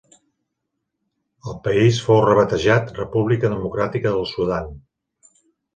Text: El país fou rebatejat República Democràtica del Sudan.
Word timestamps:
El 1.51 1.59
país 1.69 2.01
fou 2.07 2.23
rebatejat 2.25 2.91
República 3.03 3.55
Democràtica 3.55 4.19
del 4.19 4.31
Sudan. 4.35 4.77